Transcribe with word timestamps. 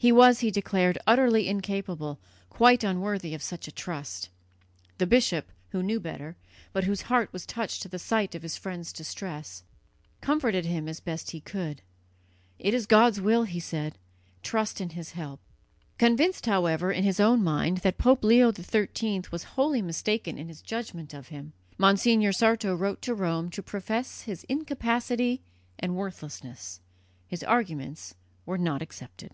He 0.00 0.12
was, 0.12 0.38
he 0.38 0.52
declared, 0.52 0.96
utterly 1.08 1.48
incapable, 1.48 2.20
quite 2.50 2.84
unworthy 2.84 3.34
of 3.34 3.42
such 3.42 3.66
a 3.66 3.72
trust. 3.72 4.28
The 4.98 5.08
bishop, 5.08 5.50
who 5.70 5.82
knew 5.82 5.98
better, 5.98 6.36
but 6.72 6.84
whose 6.84 7.02
heart 7.10 7.32
was 7.32 7.44
touched 7.44 7.84
at 7.84 7.90
the 7.90 7.98
sight 7.98 8.36
of 8.36 8.42
his 8.44 8.56
friend's 8.56 8.92
distress, 8.92 9.64
comforted 10.20 10.64
him 10.64 10.86
as 10.88 11.00
best 11.00 11.32
he 11.32 11.40
could. 11.40 11.82
"It 12.60 12.74
is 12.74 12.86
God's 12.86 13.20
will," 13.20 13.42
he 13.42 13.58
said; 13.58 13.98
"trust 14.44 14.80
in 14.80 14.90
His 14.90 15.10
help." 15.14 15.40
Convinced, 15.98 16.46
however, 16.46 16.92
in 16.92 17.02
his 17.02 17.18
own 17.18 17.42
mind 17.42 17.78
that 17.78 17.98
Pope 17.98 18.22
Leo 18.22 18.52
XIII 18.52 19.22
was 19.32 19.42
wholly 19.58 19.82
mistaken 19.82 20.38
in 20.38 20.46
his 20.46 20.62
judgment 20.62 21.12
of 21.12 21.26
him, 21.30 21.54
Monsignor 21.76 22.30
Sarto 22.30 22.72
wrote 22.72 23.02
to 23.02 23.14
Rome 23.16 23.50
to 23.50 23.64
profess 23.64 24.20
his 24.22 24.44
incapacity 24.44 25.42
and 25.76 25.96
worthlessness. 25.96 26.78
His 27.26 27.42
arguments 27.42 28.14
were 28.46 28.58
not 28.58 28.80
accepted. 28.80 29.32